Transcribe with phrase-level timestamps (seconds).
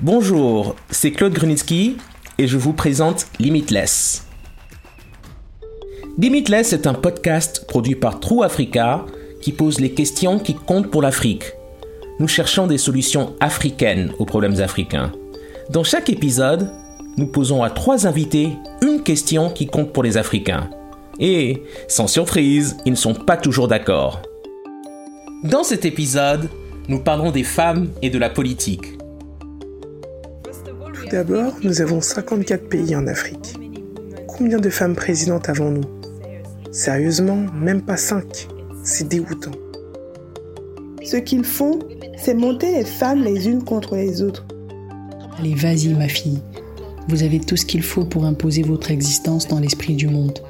[0.00, 1.96] Bonjour, c'est Claude Grunitsky
[2.36, 4.26] et je vous présente Limitless.
[6.18, 9.06] Limitless est un podcast produit par True Africa
[9.40, 11.44] qui pose les questions qui comptent pour l'Afrique.
[12.20, 15.12] Nous cherchons des solutions africaines aux problèmes africains.
[15.70, 16.70] Dans chaque épisode,
[17.16, 18.50] nous posons à trois invités
[18.82, 20.68] une question qui compte pour les Africains.
[21.18, 24.20] Et, sans surprise, ils ne sont pas toujours d'accord.
[25.42, 26.50] Dans cet épisode,
[26.86, 28.95] nous parlons des femmes et de la politique.
[31.06, 33.54] Tout d'abord, nous avons 54 pays en Afrique.
[34.26, 35.84] Combien de femmes présidentes avons-nous?
[36.72, 38.48] Sérieusement, même pas 5.
[38.82, 39.52] C'est dégoûtant.
[41.04, 41.78] Ce qu'ils font,
[42.18, 44.46] c'est monter les femmes les unes contre les autres.
[45.38, 46.42] Allez, vas-y, ma fille.
[47.08, 50.40] Vous avez tout ce qu'il faut pour imposer votre existence dans l'esprit du monde.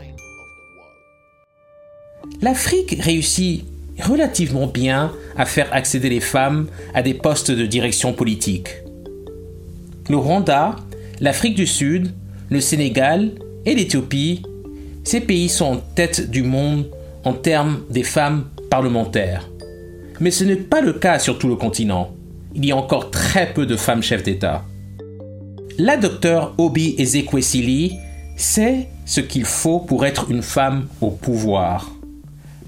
[2.41, 3.67] L'Afrique réussit
[4.03, 8.86] relativement bien à faire accéder les femmes à des postes de direction politique
[10.09, 10.77] le Rwanda,
[11.21, 12.13] l'Afrique du Sud,
[12.51, 13.33] le Sénégal
[13.65, 14.43] et l'Éthiopie,
[15.05, 16.87] ces pays sont en tête du monde
[17.25, 19.49] en termes des femmes parlementaires.
[20.21, 22.13] Mais ce n'est pas le cas sur tout le continent.
[22.55, 24.65] Il y a encore très peu de femmes chefs d'État.
[25.79, 27.99] La docteure Obi Ezekwesili
[28.37, 31.91] sait ce qu'il faut pour être une femme au pouvoir.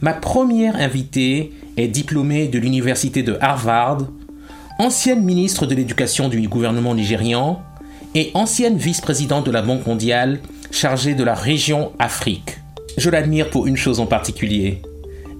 [0.00, 4.06] Ma première invitée est diplômée de l'université de Harvard
[4.78, 7.60] ancienne ministre de l'Éducation du gouvernement nigérian
[8.14, 10.40] et ancienne vice-présidente de la Banque mondiale
[10.70, 12.58] chargée de la région Afrique.
[12.96, 14.80] Je l'admire pour une chose en particulier.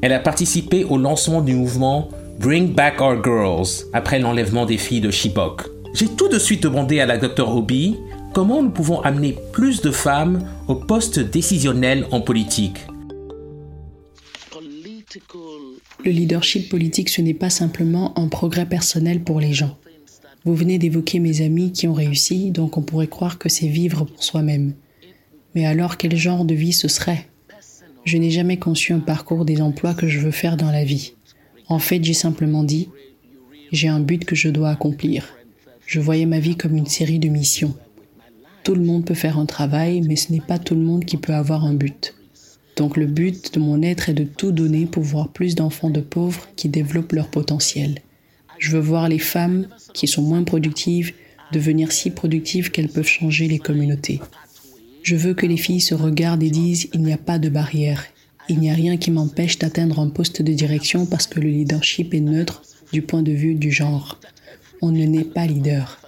[0.03, 2.09] Elle a participé au lancement du mouvement
[2.41, 5.62] Bring Back Our Girls après l'enlèvement des filles de Chibok.
[5.94, 7.97] J'ai tout de suite demandé à la Dr Obi
[8.34, 12.78] comment nous pouvons amener plus de femmes au poste décisionnel en politique.
[16.09, 19.77] Le leadership politique, ce n'est pas simplement un progrès personnel pour les gens.
[20.47, 24.06] Vous venez d'évoquer mes amis qui ont réussi, donc on pourrait croire que c'est vivre
[24.06, 24.73] pour soi-même.
[25.55, 27.28] Mais alors quel genre de vie ce serait?
[28.06, 31.12] Je n'ai jamais conçu un parcours des emplois que je veux faire dans la vie.
[31.66, 32.88] En fait, j'ai simplement dit,
[33.71, 35.37] j'ai un but que je dois accomplir.
[35.84, 37.75] Je voyais ma vie comme une série de missions.
[38.65, 41.19] Tout le monde peut faire un travail, mais ce n'est pas tout le monde qui
[41.19, 42.15] peut avoir un but.
[42.78, 46.00] Donc le but de mon être est de tout donner pour voir plus d'enfants de
[46.00, 48.00] pauvres qui développent leur potentiel.
[48.59, 51.12] Je veux voir les femmes qui sont moins productives
[51.53, 54.21] devenir si productives qu'elles peuvent changer les communautés.
[55.03, 58.05] Je veux que les filles se regardent et disent il n'y a pas de barrière.
[58.49, 62.15] Il n'y a rien qui m'empêche d'atteindre un poste de direction parce que le leadership
[62.15, 62.62] est neutre
[62.93, 64.21] du point de vue du genre.
[64.83, 66.00] On ne naît pas leader.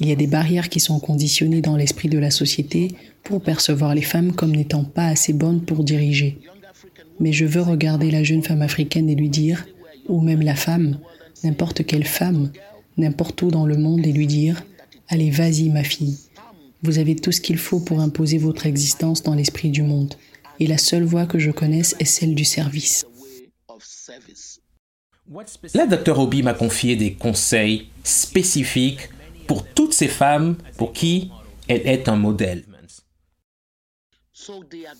[0.00, 3.94] Il y a des barrières qui sont conditionnées dans l'esprit de la société pour percevoir
[3.94, 6.38] les femmes comme n'étant pas assez bonnes pour diriger.
[7.20, 9.66] Mais je veux regarder la jeune femme africaine et lui dire,
[10.08, 10.98] ou même la femme,
[11.44, 12.50] n'importe quelle femme,
[12.96, 14.62] n'importe où dans le monde et lui dire,
[15.08, 16.18] allez vas-y ma fille,
[16.82, 20.14] vous avez tout ce qu'il faut pour imposer votre existence dans l'esprit du monde.
[20.58, 23.06] Et la seule voie que je connaisse est celle du service.
[25.74, 29.08] La docteur Obi m'a confié des conseils spécifiques
[29.46, 31.30] pour toutes ces femmes pour qui
[31.68, 32.64] elle est un modèle.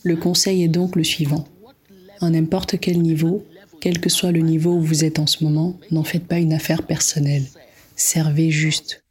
[0.03, 1.45] Le conseil est donc le suivant.
[2.21, 3.45] À n'importe quel niveau,
[3.81, 6.53] quel que soit le niveau où vous êtes en ce moment, n'en faites pas une
[6.53, 7.47] affaire personnelle.
[7.97, 9.05] Servez juste.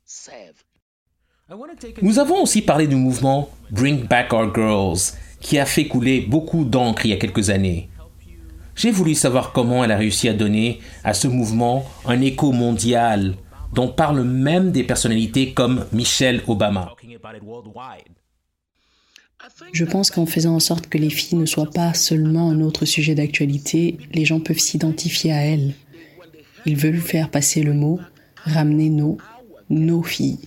[2.02, 5.00] Nous avons aussi parlé du mouvement Bring Back Our Girls,
[5.42, 7.90] qui a fait couler beaucoup d'encre il y a quelques années.
[8.76, 13.36] J'ai voulu savoir comment elle a réussi à donner à ce mouvement un écho mondial
[13.74, 16.96] dont parlent même des personnalités comme Michelle Obama.
[19.74, 22.86] Je pense qu'en faisant en sorte que les filles ne soient pas seulement un autre
[22.86, 25.74] sujet d'actualité, les gens peuvent s'identifier à elles.
[26.66, 28.00] Ils veulent faire passer le mot,
[28.44, 29.18] ramener nos,
[29.70, 30.40] nos filles.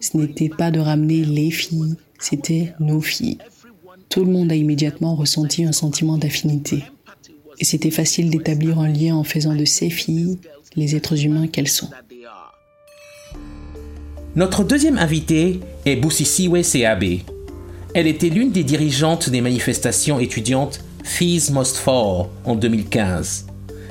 [0.00, 3.38] Ce n'était pas de ramener les filles, c'était nos filles.
[4.08, 6.84] Tout le monde a immédiatement ressenti un sentiment d'affinité.
[7.58, 10.38] Et c'était facile d'établir un lien en faisant de ces filles
[10.76, 11.90] les êtres humains qu'elles sont.
[14.36, 17.20] Notre deuxième invitée est Busisiwe Seabe.
[17.94, 23.46] Elle était l'une des dirigeantes des manifestations étudiantes Fees Must Fall en 2015.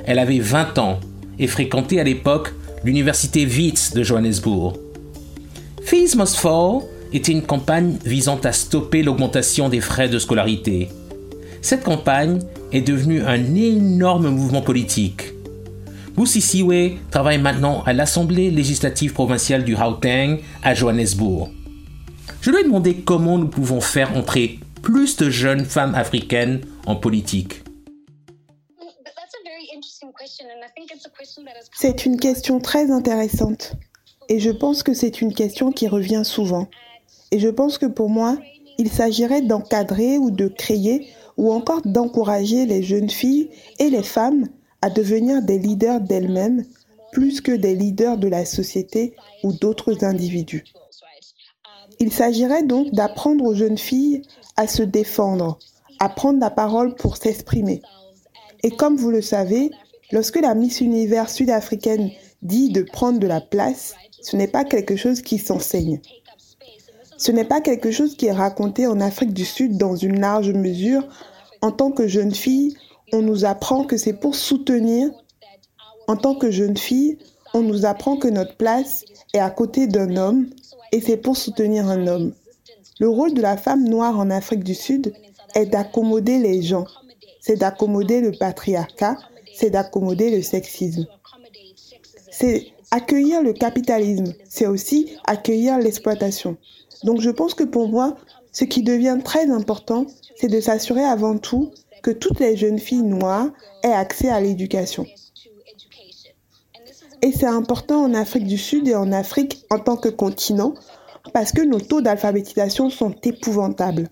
[0.05, 0.99] Elle avait 20 ans
[1.37, 2.53] et fréquentait à l'époque
[2.83, 4.77] l'université Wits de Johannesburg.
[5.83, 6.81] Fees Must Fall
[7.11, 10.89] était une campagne visant à stopper l'augmentation des frais de scolarité.
[11.61, 12.39] Cette campagne
[12.71, 15.33] est devenue un énorme mouvement politique
[16.19, 21.49] Busisiwe travaille maintenant à l'Assemblée législative provinciale du Gauteng à Johannesburg.
[22.41, 26.95] Je lui ai demandé comment nous pouvons faire entrer plus de jeunes femmes africaines en
[26.95, 27.63] politique.
[31.73, 33.73] C'est une question très intéressante.
[34.29, 36.67] Et je pense que c'est une question qui revient souvent.
[37.31, 38.37] Et je pense que pour moi,
[38.77, 43.49] il s'agirait d'encadrer ou de créer ou encore d'encourager les jeunes filles
[43.79, 44.47] et les femmes
[44.81, 46.63] à devenir des leaders d'elles-mêmes
[47.11, 50.63] plus que des leaders de la société ou d'autres individus.
[52.01, 54.21] Il s'agirait donc d'apprendre aux jeunes filles
[54.55, 55.59] à se défendre,
[55.99, 57.81] à prendre la parole pour s'exprimer.
[58.63, 59.71] Et comme vous le savez,
[60.11, 62.09] lorsque la Miss Univers sud-africaine
[62.41, 65.99] dit de prendre de la place, ce n'est pas quelque chose qui s'enseigne.
[67.17, 70.51] Ce n'est pas quelque chose qui est raconté en Afrique du Sud dans une large
[70.51, 71.05] mesure.
[71.61, 72.77] En tant que jeune fille,
[73.11, 75.09] on nous apprend que c'est pour soutenir.
[76.07, 77.17] En tant que jeune fille,
[77.53, 79.03] on nous apprend que notre place
[79.33, 80.49] est à côté d'un homme
[80.91, 82.33] et c'est pour soutenir un homme.
[82.99, 85.13] Le rôle de la femme noire en Afrique du Sud
[85.55, 86.85] est d'accommoder les gens,
[87.39, 89.17] c'est d'accommoder le patriarcat,
[89.55, 91.07] c'est d'accommoder le sexisme.
[92.31, 96.57] C'est accueillir le capitalisme, c'est aussi accueillir l'exploitation.
[97.03, 98.17] Donc je pense que pour moi,
[98.51, 101.71] ce qui devient très important, c'est de s'assurer avant tout
[102.01, 103.49] que toutes les jeunes filles noires
[103.83, 105.05] aient accès à l'éducation.
[107.21, 110.73] Et c'est important en Afrique du Sud et en Afrique en tant que continent
[111.33, 114.09] parce que nos taux d'alphabétisation sont épouvantables.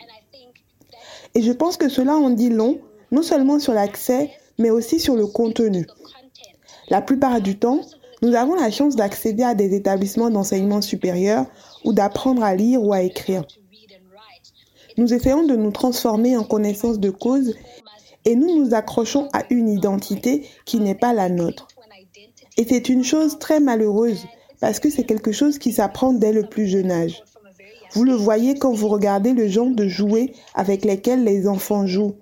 [1.34, 2.80] Et je pense que cela en dit long,
[3.12, 5.86] non seulement sur l'accès, mais aussi sur le contenu.
[6.90, 7.82] La plupart du temps,
[8.22, 11.46] nous avons la chance d'accéder à des établissements d'enseignement supérieur
[11.86, 13.44] ou d'apprendre à lire ou à écrire.
[14.98, 17.56] Nous essayons de nous transformer en connaissance de cause
[18.26, 21.68] et nous nous accrochons à une identité qui n'est pas la nôtre.
[22.58, 24.26] Et c'est une chose très malheureuse
[24.60, 27.24] parce que c'est quelque chose qui s'apprend dès le plus jeune âge.
[27.94, 32.16] Vous le voyez quand vous regardez le genre de jouets avec lesquels les enfants jouent.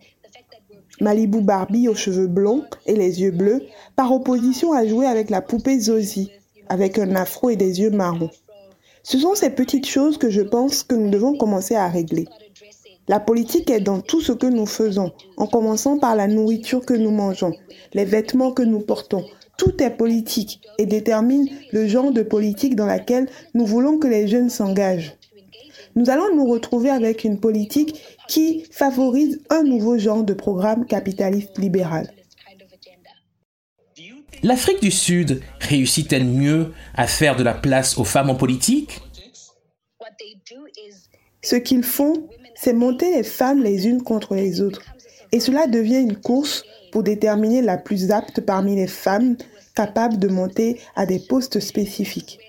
[1.02, 3.64] Malibu Barbie aux cheveux blonds et les yeux bleus,
[3.96, 6.32] par opposition à jouer avec la poupée Zosie,
[6.70, 8.30] avec un afro et des yeux marrons.
[9.04, 12.26] Ce sont ces petites choses que je pense que nous devons commencer à régler.
[13.08, 16.94] La politique est dans tout ce que nous faisons, en commençant par la nourriture que
[16.94, 17.54] nous mangeons,
[17.94, 19.24] les vêtements que nous portons.
[19.58, 24.28] Tout est politique et détermine le genre de politique dans laquelle nous voulons que les
[24.28, 25.16] jeunes s'engagent.
[25.96, 31.58] Nous allons nous retrouver avec une politique qui favorise un nouveau genre de programme capitaliste
[31.58, 32.12] libéral.
[34.44, 39.02] L'Afrique du Sud réussit-elle mieux à faire de la place aux femmes en politique?
[41.42, 44.84] Ce qu'ils font, c'est monter les femmes les unes contre les autres.
[45.36, 49.36] Et cela devient une course pour déterminer la plus apte parmi les femmes
[49.76, 52.40] capables de monter à des postes spécifiques.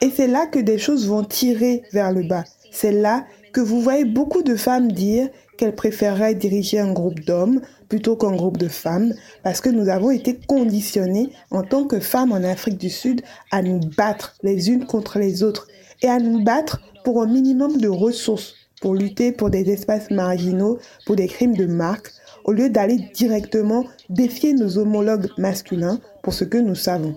[0.00, 2.44] Et c'est là que des choses vont tirer vers le bas.
[2.72, 7.60] C'est là que vous voyez beaucoup de femmes dire qu'elles préféreraient diriger un groupe d'hommes
[7.90, 9.12] plutôt qu'un groupe de femmes,
[9.42, 13.20] parce que nous avons été conditionnés en tant que femmes en Afrique du Sud
[13.50, 15.68] à nous battre les unes contre les autres
[16.00, 20.78] et à nous battre pour un minimum de ressources, pour lutter pour des espaces marginaux,
[21.06, 22.12] pour des crimes de marque,
[22.44, 27.16] au lieu d'aller directement défier nos homologues masculins pour ce que nous savons.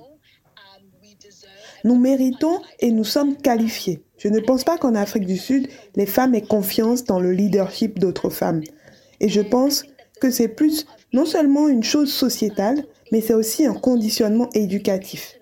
[1.84, 4.04] Nous méritons et nous sommes qualifiés.
[4.18, 8.00] Je ne pense pas qu'en Afrique du Sud, les femmes aient confiance dans le leadership
[8.00, 8.62] d'autres femmes.
[9.20, 9.86] Et je pense
[10.20, 15.40] que c'est plus non seulement une chose sociétale, mais c'est aussi un conditionnement éducatif.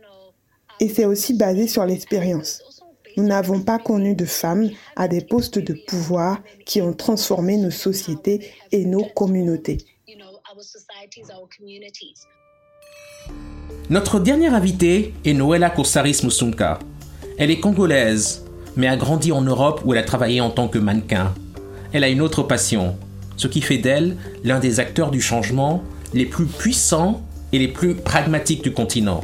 [0.80, 2.62] Et c'est aussi basé sur l'expérience.
[3.18, 7.72] Nous n'avons pas connu de femmes à des postes de pouvoir qui ont transformé nos
[7.72, 9.78] sociétés et nos communautés.
[13.90, 16.80] Notre dernière invitée est Noëlla Kosaris Musunka.
[17.38, 18.46] Elle est congolaise,
[18.76, 21.34] mais a grandi en Europe où elle a travaillé en tant que mannequin.
[21.94, 22.96] Elle a une autre passion,
[23.38, 27.96] ce qui fait d'elle l'un des acteurs du changement les plus puissants et les plus
[27.96, 29.22] pragmatiques du continent.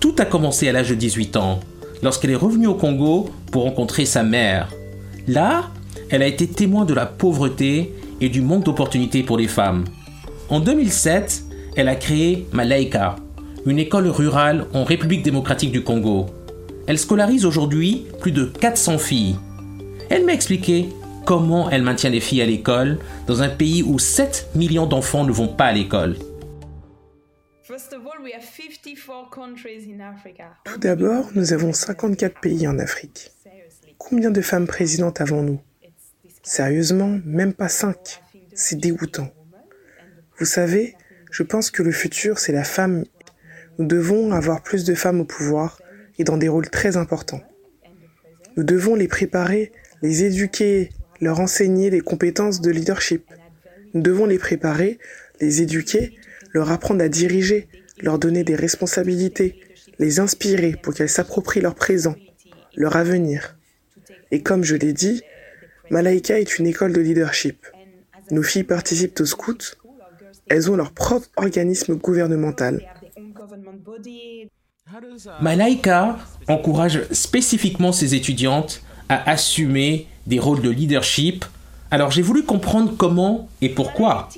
[0.00, 1.60] Tout a commencé à l'âge de 18 ans,
[2.06, 4.68] lorsqu'elle est revenue au Congo pour rencontrer sa mère.
[5.26, 5.70] Là,
[6.08, 9.84] elle a été témoin de la pauvreté et du manque d'opportunités pour les femmes.
[10.48, 11.42] En 2007,
[11.74, 13.16] elle a créé Malaika,
[13.66, 16.26] une école rurale en République démocratique du Congo.
[16.86, 19.34] Elle scolarise aujourd'hui plus de 400 filles.
[20.08, 20.90] Elle m'a expliqué
[21.24, 25.32] comment elle maintient les filles à l'école dans un pays où 7 millions d'enfants ne
[25.32, 26.14] vont pas à l'école.
[30.64, 33.32] Tout d'abord, nous avons 54 pays en Afrique.
[33.98, 35.60] Combien de femmes présidentes avons-nous?
[36.44, 38.22] Sérieusement, même pas 5.
[38.54, 39.32] C'est dégoûtant.
[40.38, 40.94] Vous savez,
[41.32, 43.04] je pense que le futur, c'est la femme.
[43.78, 45.82] Nous devons avoir plus de femmes au pouvoir
[46.18, 47.42] et dans des rôles très importants.
[48.56, 53.28] Nous devons les préparer, les éduquer, leur enseigner les compétences de leadership.
[53.92, 55.00] Nous devons les préparer,
[55.40, 56.16] les éduquer,
[56.56, 57.68] leur apprendre à diriger,
[58.00, 59.60] leur donner des responsabilités,
[59.98, 62.16] les inspirer pour qu'elles s'approprient leur présent,
[62.74, 63.56] leur avenir.
[64.30, 65.20] Et comme je l'ai dit,
[65.90, 67.66] Malaika est une école de leadership.
[68.30, 69.76] Nos filles participent aux scouts,
[70.48, 72.74] elles ont leur propre organisme gouvernemental.
[75.42, 76.16] Malaika
[76.48, 81.44] encourage spécifiquement ses étudiantes à assumer des rôles de leadership.
[81.90, 84.30] Alors j'ai voulu comprendre comment et pourquoi.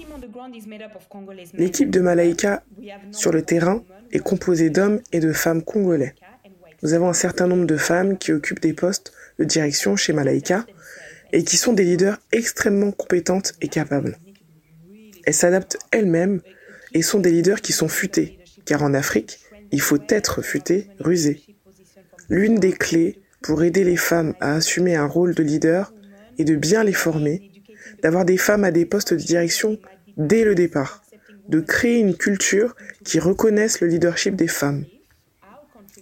[1.55, 2.64] L'équipe de Malaika
[3.12, 6.14] sur le terrain est composée d'hommes et de femmes congolais.
[6.83, 10.64] Nous avons un certain nombre de femmes qui occupent des postes de direction chez Malaika
[11.33, 14.19] et qui sont des leaders extrêmement compétentes et capables.
[15.25, 16.40] Elles s'adaptent elles-mêmes
[16.95, 19.40] et sont des leaders qui sont futés, car en Afrique,
[19.73, 21.43] il faut être futé, rusé.
[22.28, 25.93] L'une des clés pour aider les femmes à assumer un rôle de leader
[26.38, 27.50] est de bien les former,
[28.02, 29.78] d'avoir des femmes à des postes de direction
[30.18, 31.02] dès le départ,
[31.48, 34.84] de créer une culture qui reconnaisse le leadership des femmes.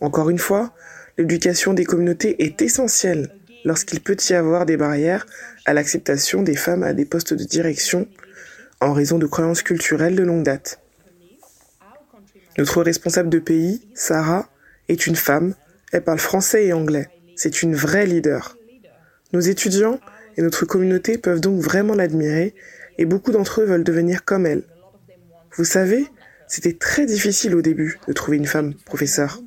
[0.01, 0.75] Encore une fois,
[1.19, 3.31] l'éducation des communautés est essentielle
[3.65, 5.27] lorsqu'il peut y avoir des barrières
[5.65, 8.09] à l'acceptation des femmes à des postes de direction
[8.81, 10.81] en raison de croyances culturelles de longue date.
[12.59, 14.49] Notre responsable de pays, Sarah,
[14.89, 15.55] est une femme,
[15.93, 17.09] elle parle français et anglais.
[17.35, 18.57] C'est une vraie leader.
[19.33, 20.01] Nos étudiants
[20.37, 22.55] et notre communauté peuvent donc vraiment l'admirer
[22.99, 24.63] et beaucoup d'entre eux veulent devenir comme elle.
[25.57, 26.07] Vous savez,
[26.49, 29.41] c'était très difficile au début de trouver une femme professeure.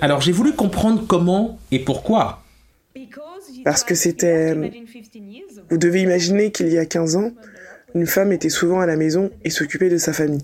[0.00, 2.42] Alors j'ai voulu comprendre comment et pourquoi.
[3.64, 4.54] Parce que c'était...
[5.70, 7.32] Vous devez imaginer qu'il y a 15 ans,
[7.94, 10.42] une femme était souvent à la maison et s'occupait de sa famille.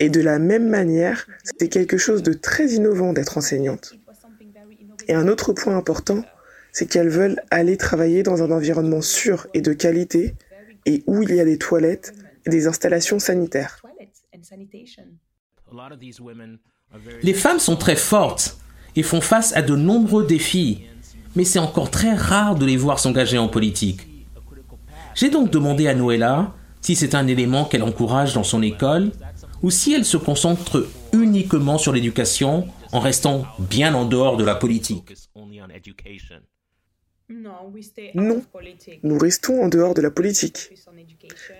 [0.00, 3.94] Et de la même manière, c'était quelque chose de très innovant d'être enseignante.
[5.08, 6.24] Et un autre point important,
[6.72, 10.34] c'est qu'elles veulent aller travailler dans un environnement sûr et de qualité
[10.86, 12.14] et où il y a des toilettes
[12.46, 13.82] et des installations sanitaires.
[17.22, 18.58] Les femmes sont très fortes
[18.96, 20.86] et font face à de nombreux défis,
[21.36, 24.06] mais c'est encore très rare de les voir s'engager en politique.
[25.14, 29.10] J'ai donc demandé à Noëlla si c'est un élément qu'elle encourage dans son école
[29.62, 34.54] ou si elle se concentre uniquement sur l'éducation en restant bien en dehors de la
[34.54, 35.12] politique.
[37.30, 38.42] Non,
[39.02, 40.72] nous restons en dehors de la politique.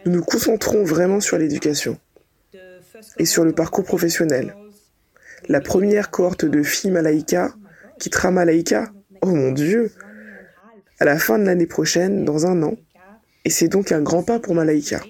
[0.06, 1.98] Nous nous concentrons vraiment sur l'éducation
[3.18, 4.56] et sur le parcours professionnel.
[5.48, 7.54] La première cohorte de filles Malaïka
[7.98, 9.92] quittera Malaïka, oh mon Dieu,
[11.00, 12.76] à la fin de l'année prochaine, dans un an,
[13.44, 15.02] et c'est donc un grand pas pour Malaïka.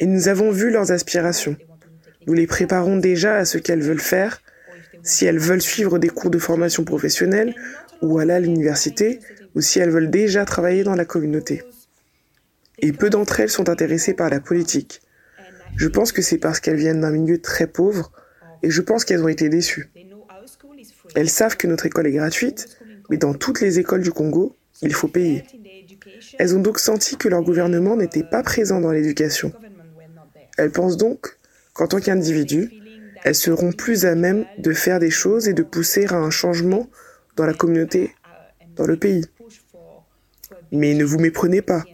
[0.00, 1.56] Et nous avons vu leurs aspirations.
[2.26, 4.42] Nous les préparons déjà à ce qu'elles veulent faire,
[5.02, 7.54] si elles veulent suivre des cours de formation professionnelle
[8.02, 9.20] ou aller à l'université,
[9.54, 11.62] ou si elles veulent déjà travailler dans la communauté.
[12.78, 15.00] Et peu d'entre elles sont intéressées par la politique.
[15.76, 18.12] Je pense que c'est parce qu'elles viennent d'un milieu très pauvre,
[18.62, 19.90] et je pense qu'elles ont été déçues.
[21.14, 22.78] Elles savent que notre école est gratuite,
[23.10, 25.44] mais dans toutes les écoles du Congo, il faut payer.
[26.38, 29.52] Elles ont donc senti que leur gouvernement n'était pas présent dans l'éducation.
[30.56, 31.38] Elles pensent donc
[31.72, 32.70] qu'en tant qu'individus,
[33.24, 36.88] elles seront plus à même de faire des choses et de pousser à un changement
[37.36, 38.14] dans la communauté,
[38.76, 39.24] dans le pays.
[40.72, 41.84] Mais ne vous méprenez pas,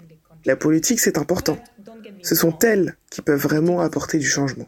[0.45, 1.59] la politique c'est important.
[2.23, 4.67] Ce sont elles qui peuvent vraiment apporter du changement.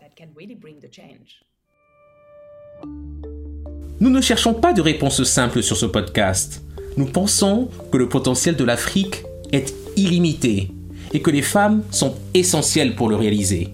[3.99, 6.63] Nous ne cherchons pas de réponse simple sur ce podcast.
[6.97, 10.71] Nous pensons que le potentiel de l'Afrique est illimité
[11.13, 13.69] et que les femmes sont essentielles pour le réaliser.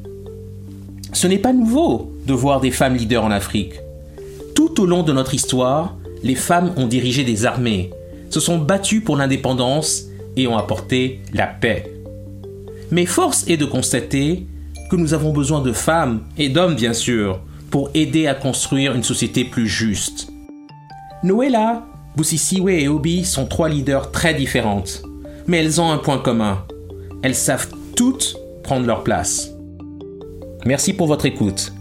[1.13, 3.75] Ce n'est pas nouveau de voir des femmes leaders en Afrique.
[4.55, 7.91] Tout au long de notre histoire, les femmes ont dirigé des armées,
[8.31, 10.05] se sont battues pour l'indépendance
[10.37, 11.93] et ont apporté la paix.
[12.91, 14.47] Mais force est de constater
[14.91, 19.03] que nous avons besoin de femmes, et d'hommes bien sûr, pour aider à construire une
[19.03, 20.29] société plus juste.
[21.25, 21.87] Noëlla,
[22.17, 25.03] Busisiwe et Obi sont trois leaders très différentes,
[25.47, 26.65] mais elles ont un point commun.
[27.23, 29.51] Elles savent toutes prendre leur place.
[30.67, 31.73] Merci pour votre écoute.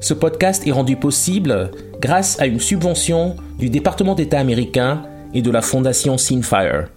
[0.00, 5.02] Ce podcast est rendu possible grâce à une subvention du département d'État américain
[5.34, 6.88] et de la fondation Sinfire.